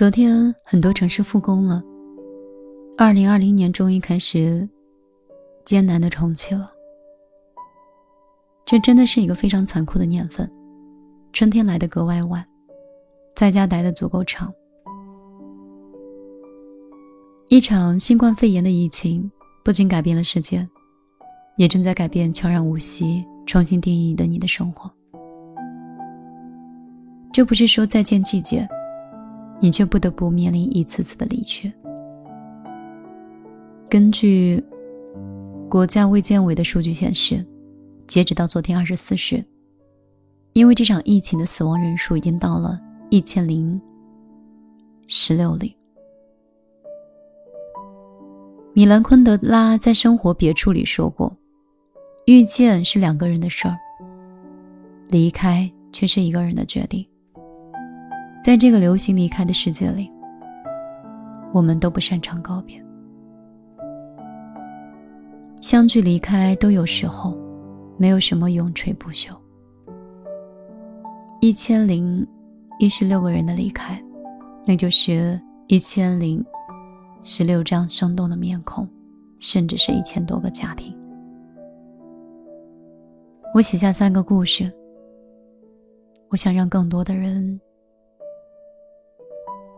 [0.00, 1.84] 昨天很多城市复工了，
[2.96, 4.66] 二零二零年终于开始
[5.62, 6.72] 艰难的重启了。
[8.64, 10.50] 这真的是一个非常残酷的年份，
[11.34, 12.42] 春天来的格外晚，
[13.36, 14.50] 在家待的足够长。
[17.48, 19.30] 一场新冠肺炎的疫情
[19.62, 20.66] 不仅改变了世界，
[21.58, 24.90] 也正在改变悄然无息、重新定义的你的生活。
[27.30, 28.66] 这不是说再见季节。
[29.60, 31.72] 你却不得不面临一次次的离去。
[33.88, 34.62] 根据
[35.68, 37.44] 国家卫健委的数据显示，
[38.06, 39.44] 截止到昨天二十四时，
[40.54, 43.80] 因为这场疫情的死亡人数已经到了一千零
[45.06, 45.76] 十六例。
[48.72, 51.36] 米兰昆德拉在《生活别处》里说过
[52.26, 53.76] ：“遇见是两个人的事儿，
[55.08, 57.04] 离开却是一个人的决定。”
[58.42, 60.10] 在这个流行离开的世界里，
[61.52, 62.82] 我们都不擅长告别。
[65.60, 67.36] 相聚离开都有时候，
[67.98, 69.36] 没有什么永垂不朽。
[71.42, 72.26] 一千零
[72.78, 74.02] 一十六个人的离开，
[74.66, 76.42] 那就是一千零
[77.22, 78.88] 十六张生动的面孔，
[79.38, 80.96] 甚至是一千多个家庭。
[83.54, 84.72] 我写下三个故事，
[86.30, 87.60] 我想让更多的人。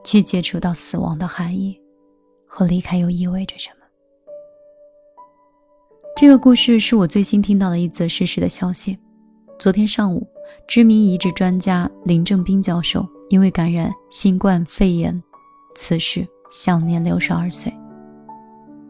[0.04, 1.80] 去接触到死亡的含义，
[2.46, 3.76] 和离开又意味着什么？
[6.16, 8.98] 这个故事是我最新听到的一则逝世的消息。
[9.58, 10.26] 昨天上午，
[10.66, 15.22] 知名移植专家林正斌教授因为感染新冠肺炎
[15.74, 17.72] 辞世，享年六十二岁。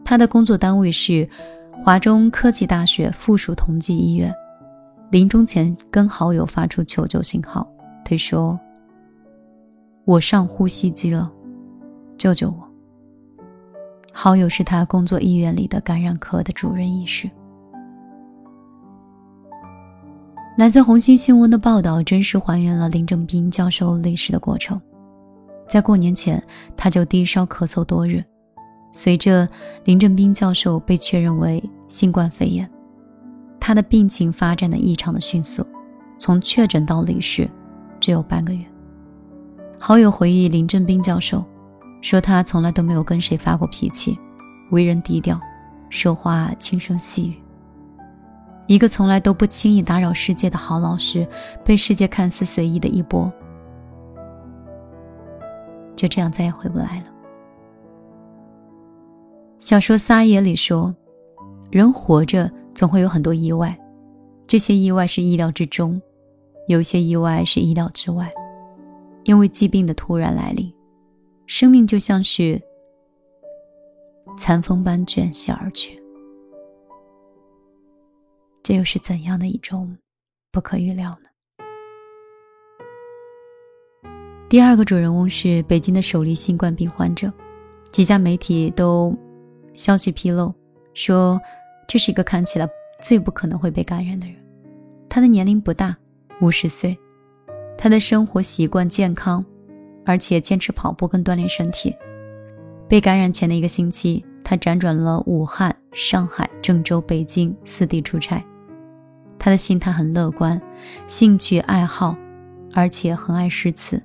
[0.03, 1.27] 他的工作单位是
[1.71, 4.33] 华中科技大学附属同济医院。
[5.11, 7.67] 临终前跟好友发出求救信号，
[8.03, 8.59] 他说。
[10.05, 11.31] 我上呼吸机了，
[12.17, 12.69] 救救我！
[14.11, 17.29] 好友是他工作医院里的感染科的主任医师。
[20.57, 24.79] 来自红星新闻的报道，真实还原了林正斌教授离世的过程。
[25.69, 26.43] 在过年前，
[26.75, 28.21] 他就低烧咳嗽多日，
[28.91, 29.47] 随着
[29.85, 32.69] 林正斌教授被确认为新冠肺炎，
[33.57, 35.65] 他的病情发展的异常的迅速，
[36.19, 37.49] 从确诊到离世
[38.01, 38.65] 只有半个月。
[39.85, 41.43] 好友回忆林正斌教授，
[41.99, 44.17] 说他从来都没有跟谁发过脾气，
[44.71, 45.37] 为人低调，
[45.89, 47.35] 说话轻声细语。
[48.65, 51.27] 一个从来都不轻易打扰世界的好老师，
[51.65, 53.29] 被世界看似随意的一波，
[55.97, 57.05] 就这样再也回不来了。
[59.59, 60.95] 小说《撒野》里说，
[61.71, 63.77] 人活着总会有很多意外，
[64.47, 66.01] 这些意外是意料之中，
[66.69, 68.31] 有些意外是意料之外。
[69.25, 70.73] 因为疾病的突然来临，
[71.47, 72.61] 生命就像是
[74.37, 76.01] 残风般卷席而去。
[78.61, 79.97] 这又是怎样的一种
[80.51, 81.29] 不可预料呢？
[84.49, 87.31] 第二个主人翁是北京的首例新冠病患者，
[87.91, 89.17] 几家媒体都
[89.73, 90.53] 消息披露
[90.93, 91.41] 说，
[91.87, 92.69] 这是一个看起来
[93.01, 94.35] 最不可能会被感染的人。
[95.09, 95.97] 他的年龄不大，
[96.39, 96.97] 五十岁。
[97.77, 99.43] 他的生活习惯健康，
[100.05, 101.95] 而且坚持跑步跟锻炼身体。
[102.87, 108.43] 被感染前的一个星期，他辗转了武汉、上海、郑州、北京四地出差。
[109.39, 110.61] 他的心态很乐观，
[111.07, 112.15] 兴趣爱好，
[112.73, 114.01] 而且很爱诗词。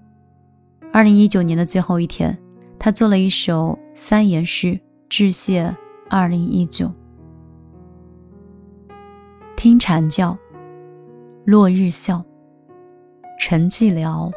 [0.93, 2.37] 二零一九年的最后一天，
[2.79, 5.73] 他做了一首三言诗致谢
[6.09, 6.91] 二零一九。
[9.55, 10.37] 听蝉叫，
[11.45, 12.25] 落日笑。
[13.39, 14.31] 沉寂寥，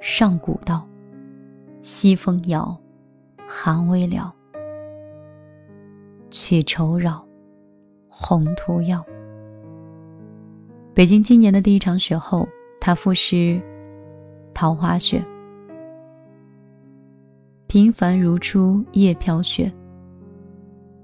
[0.00, 0.86] 上古道。
[1.82, 2.76] 西风摇，
[3.46, 4.34] 寒微了。
[6.30, 7.24] 去愁扰，
[8.08, 9.04] 宏图耀。
[10.94, 12.48] 北京今年的第一场雪后，
[12.80, 13.36] 他赋诗
[14.52, 15.18] 《桃花雪》：
[17.68, 19.72] 平凡如初夜飘雪，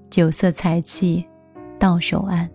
[0.09, 1.23] 酒色财气
[1.79, 2.49] 到手安。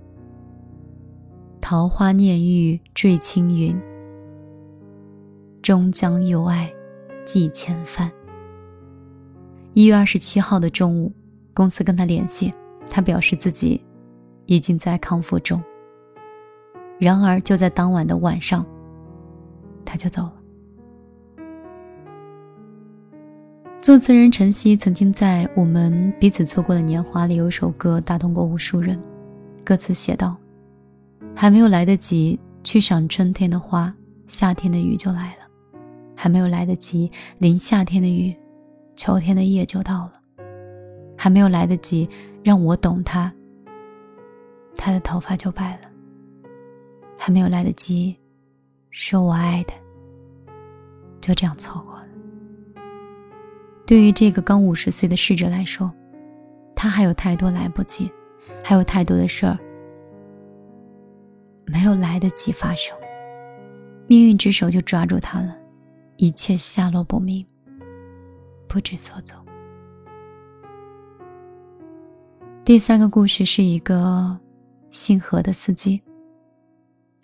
[1.61, 3.81] 桃花念玉坠青云。
[5.63, 6.73] 终将有爱
[7.25, 8.11] 寄千帆。
[9.75, 11.13] 一月二十七号的中午，
[11.55, 12.53] 公司跟他联系，
[12.91, 13.85] 他表示自己
[14.47, 15.63] 已经在康复中。
[16.99, 18.67] 然而就在当晚的晚上，
[19.85, 20.35] 他就走了。
[23.81, 29.01] 作词人陈曦曾经在《我们彼此错过的年华》里有一首歌打动过无数人，
[29.65, 30.37] 歌词写道
[31.35, 33.95] ：“还没有来得及去赏春天的花，
[34.27, 35.48] 夏天的雨就来了。”
[36.21, 38.37] 还没有来得及淋夏天的雨，
[38.97, 40.21] 秋天的夜就到了，
[41.17, 42.11] 还没有来得及
[42.43, 43.33] 让我懂他，
[44.75, 45.89] 他的头发就白了。
[47.17, 48.17] 还没有来得及
[48.91, 49.77] 说我爱他，
[51.21, 52.07] 就这样错过了。
[53.87, 55.89] 对于这个刚五十岁的逝者来说，
[56.75, 58.11] 他还有太多来不及，
[58.61, 59.57] 还有太多的事儿
[61.65, 62.99] 没有来得及发生，
[64.09, 65.57] 命运之手就抓住他了，
[66.19, 67.47] 一切下落不明，
[68.67, 69.37] 不知所踪。
[72.65, 74.37] 第三个故事是一个
[74.91, 76.03] 姓何的司机。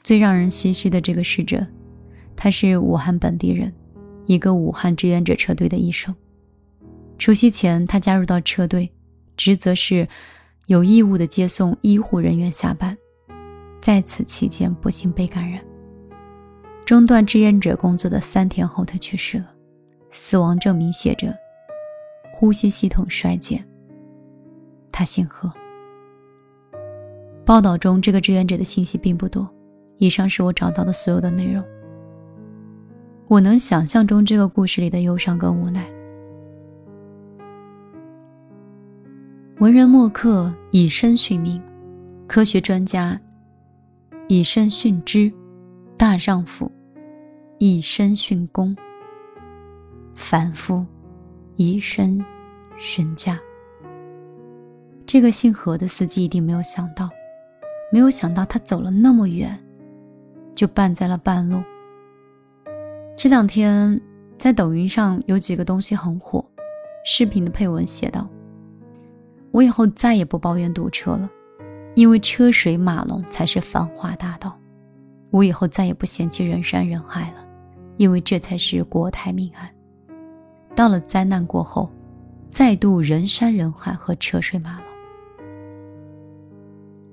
[0.05, 1.67] 最让人唏嘘的这个逝者，
[2.37, 3.75] 他是武汉本地人，
[4.27, 6.15] 一个武汉志愿者车队的医生。
[7.19, 8.89] 除夕前，他加入到车队，
[9.37, 10.07] 职责是
[10.67, 12.97] 有义务的接送医护人员下班。
[13.81, 15.61] 在此期间，不幸被感染，
[16.85, 19.47] 中断志愿者工作的三天后，他去世了。
[20.11, 21.35] 死亡证明写着：
[22.31, 23.65] 呼吸系统衰竭。
[24.93, 25.51] 他姓何。
[27.45, 29.49] 报道中，这个志愿者的信息并不多。
[29.99, 31.65] 以上是我找到的所有的内容。
[33.29, 35.89] 我能想象中这个故事里的忧伤跟无奈。
[39.59, 41.63] 文人墨客以身殉命，
[42.27, 43.19] 科学专家
[44.29, 45.33] 以身殉职，
[45.97, 46.71] 大丈夫
[47.59, 48.77] 以身殉公，
[50.15, 50.85] 凡夫
[51.57, 52.25] 以身
[52.79, 53.39] 殉家。
[55.07, 57.09] 这个姓何的司机一定没有想到，
[57.93, 59.59] 没有想到他走了那么远。
[60.55, 61.61] 就绊在了半路。
[63.17, 64.01] 这两天
[64.39, 66.45] 在抖音上有几个东西很火，
[67.05, 68.29] 视频的配文写道
[69.51, 71.29] ：“我以后再也不抱怨堵车了，
[71.97, 74.51] 因为车水马龙才是繁华大道；
[75.35, 77.45] 我以后再也不嫌弃人山人海了，
[77.97, 79.69] 因为这才是国泰民安。
[80.77, 81.91] 到了灾难过后，
[82.53, 84.87] 再度人山人海和车水马龙。”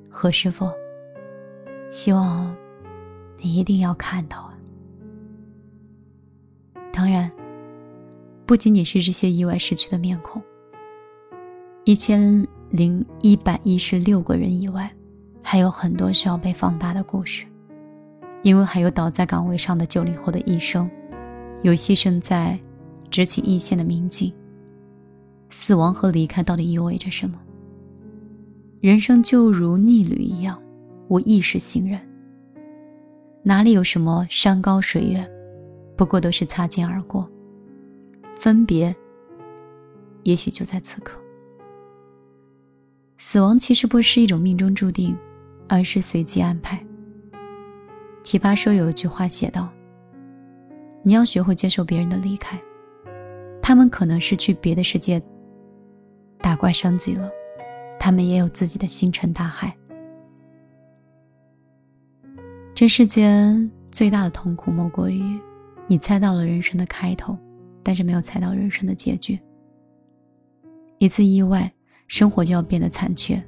[0.07, 0.69] 何师傅，
[1.89, 2.56] 希望。
[3.44, 4.53] 你一定要看到啊！
[6.94, 7.31] 当然，
[8.45, 10.39] 不仅仅是这些意外逝去的面孔，
[11.83, 14.95] 一千零一百一十六个人以外，
[15.41, 17.47] 还有很多需要被放大的故事，
[18.43, 20.89] 因为还有倒在岗位上的九零后的医生，
[21.61, 22.59] 有牺牲在
[23.09, 24.33] 执勤一线的民警。
[25.49, 27.39] 死亡和离开到底意味着什么？
[28.79, 30.61] 人生就如逆旅一样，
[31.07, 31.99] 我亦是行人。
[33.43, 35.29] 哪里有什么山高水远，
[35.95, 37.29] 不过都是擦肩而过。
[38.39, 38.95] 分别，
[40.23, 41.19] 也许就在此刻。
[43.17, 45.15] 死亡其实不是一种命中注定，
[45.67, 46.83] 而是随机安排。
[48.23, 49.69] 奇葩说有一句话写道
[51.03, 52.59] ：“你要学会接受别人的离开，
[53.62, 55.21] 他们可能是去别的世界
[56.39, 57.29] 打怪升级了，
[58.00, 59.75] 他们也有自己的星辰大海。”
[62.73, 65.38] 这世间最大的痛苦，莫过于
[65.88, 67.38] 你猜到了人生的开头，
[67.83, 69.38] 但是没有猜到人生的结局。
[70.97, 71.71] 一次意外，
[72.07, 73.44] 生活就要变得残缺，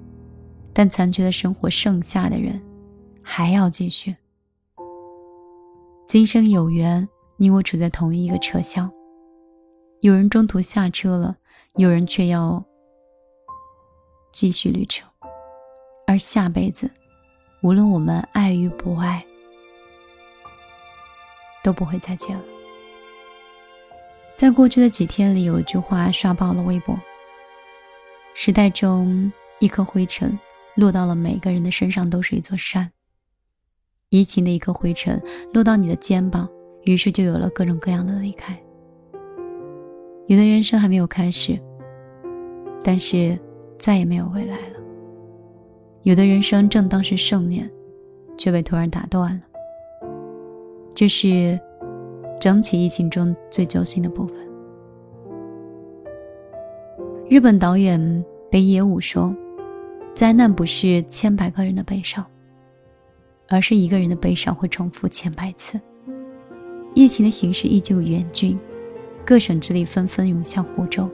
[0.74, 2.60] 但残缺的生活，剩下的人
[3.22, 4.16] 还要继续。
[6.06, 7.08] 今生有缘，
[7.38, 8.92] 你我处在同一个车厢，
[10.02, 11.36] 有人中途下车了，
[11.76, 12.64] 有人却要
[14.32, 15.10] 继续旅程，
[16.06, 16.92] 而下辈子。
[17.64, 19.26] 无论我们爱与不爱，
[21.64, 22.44] 都不会再见了。
[24.36, 26.96] 在过去的几天里，有一句话刷爆了微博：
[28.36, 30.38] 时代中，一颗灰尘
[30.76, 32.92] 落到了每个人的身上，都是一座山。
[34.14, 35.20] 疫情的一颗灰尘
[35.54, 36.48] 落到你的肩膀，
[36.84, 38.56] 于是就有了各种各样的离开。
[40.28, 41.60] 有的人生还没有开始，
[42.84, 43.36] 但是
[43.80, 44.80] 再也没有未来了。
[46.04, 47.68] 有的人生正当是盛年，
[48.38, 49.42] 却被突然打断了。
[50.94, 51.60] 这是
[52.40, 54.38] 整起疫情中最揪心的部分。
[57.28, 59.36] 日本导演北野武说
[60.14, 62.24] ：“灾难不是千百个人的悲伤，
[63.54, 65.80] 而是一个人的悲伤会重复千百次。”
[66.96, 68.58] 疫情的形势依旧严峻，
[69.24, 71.10] 各省之力纷纷涌向湖州，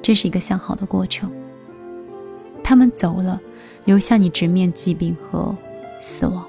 [0.00, 1.30] 这是一个向好的过程。
[2.64, 3.40] 他们走了，
[3.84, 5.54] 留下你直面疾病和
[6.00, 6.46] 死亡。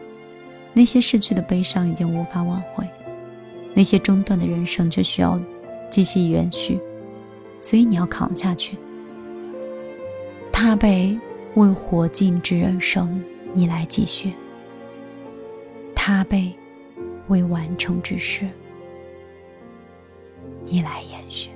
[0.73, 2.87] 那些逝去的悲伤已经无法挽回，
[3.73, 5.39] 那些中断的人生却需要
[5.89, 6.79] 继续延续。
[7.59, 8.77] 所以你要扛下去。
[10.51, 11.17] 他被
[11.55, 14.29] 为火尽之人生，你来继续；
[16.07, 16.57] 他被
[17.27, 18.47] 未完成之事，
[20.63, 21.49] 你来延续。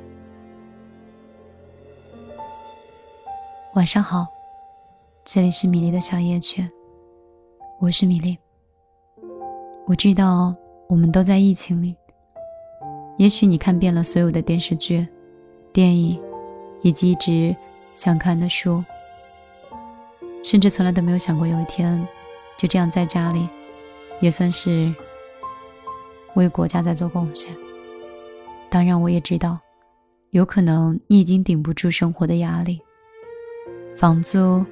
[3.75, 4.27] 晚上好，
[5.23, 6.69] 这里是米粒的小夜曲，
[7.79, 8.37] 我是米粒。
[9.87, 10.53] 我知道
[10.89, 11.95] 我们都在疫情里，
[13.15, 15.07] 也许你看遍了所有的电视剧、
[15.71, 16.21] 电影，
[16.81, 17.55] 以及一直
[17.95, 18.83] 想看的书，
[20.43, 22.05] 甚至从来都没有想过有一天
[22.57, 23.47] 就这样在家里，
[24.21, 24.93] 也算是
[26.35, 27.55] 为国家在做贡献。
[28.69, 29.59] 当然，我也知道，
[30.29, 32.79] 有可能你已经顶不住生活的压力。
[33.97, 34.65] 房租、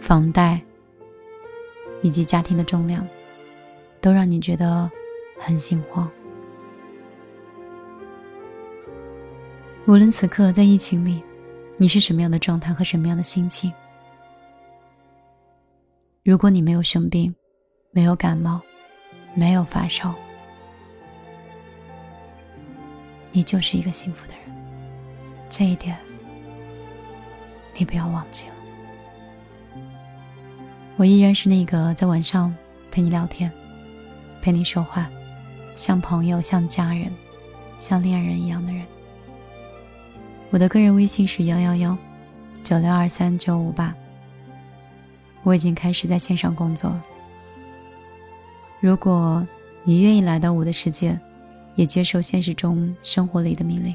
[0.00, 0.60] 房贷
[2.02, 3.06] 以及家庭的重量，
[4.00, 4.90] 都让你觉得
[5.38, 6.10] 很心慌。
[9.86, 11.22] 无论此刻在疫情里，
[11.76, 13.72] 你是什么样的状态和什么样的心情，
[16.24, 17.32] 如果你没有生病，
[17.92, 18.60] 没有感冒，
[19.36, 20.14] 没有发烧，
[23.30, 24.40] 你就是一个幸福的人。
[25.50, 25.94] 这一点，
[27.76, 28.54] 你不要忘记了。
[30.96, 32.52] 我依然是那个在晚上
[32.90, 33.52] 陪你聊天、
[34.40, 35.06] 陪你说话，
[35.76, 37.12] 像朋友、像家人、
[37.78, 38.82] 像恋人一样的人。
[40.48, 41.94] 我的个人微信是幺幺幺
[42.64, 43.94] 九六二三九五八。
[45.42, 47.02] 我已经开始在线上工作了。
[48.86, 49.44] 如果
[49.82, 51.18] 你愿意来到我的世界，
[51.74, 53.92] 也接受现实中生活里的命令，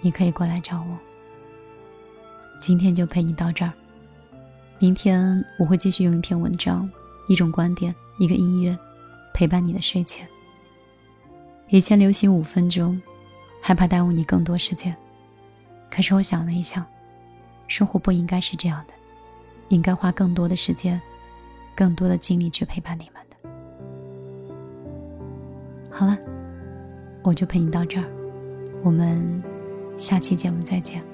[0.00, 0.98] 你可以过来找我。
[2.58, 3.70] 今天就陪你到这儿。
[4.78, 6.90] 明天我会继续用一篇文章、
[7.28, 8.74] 一种观点、一个音乐，
[9.34, 10.26] 陪伴你的睡前。
[11.68, 12.98] 以前流行五分钟，
[13.60, 14.96] 害怕耽误你更多时间。
[15.90, 16.82] 可是我想了一想，
[17.68, 18.94] 生活不应该是这样的，
[19.68, 20.98] 应该花更多的时间、
[21.76, 23.22] 更多的精力去陪伴你们。
[25.92, 26.18] 好了，
[27.22, 28.06] 我就陪你到这儿，
[28.82, 29.42] 我们
[29.98, 31.04] 下期节目再见。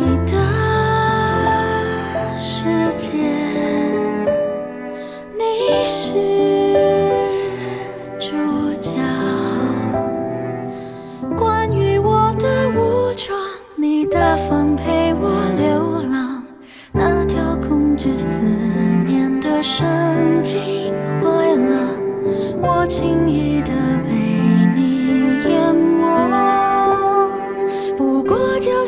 [0.00, 0.32] 你的
[2.36, 2.64] 世
[2.96, 3.18] 界
[5.36, 6.12] 你是
[8.20, 8.36] 主
[8.80, 8.92] 角。
[11.36, 13.36] 关于我的武装
[13.74, 15.28] 你大方陪我
[15.58, 16.44] 流浪。
[16.92, 18.44] 那条控制思
[19.04, 19.84] 念的神
[20.44, 21.90] 经坏了
[22.62, 23.57] 我轻易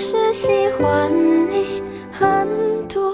[0.01, 1.13] 是喜欢
[1.51, 2.49] 你很
[2.89, 3.10] 多。